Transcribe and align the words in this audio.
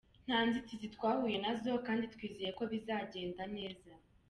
Nta 0.27 0.37
nzitizi 0.47 0.87
twahuye 0.95 1.37
nazo 1.43 1.71
kandi 1.87 2.03
twizeye 2.13 2.51
ko 2.57 2.63
bizagenda 2.71 3.43
neza. 3.55 3.89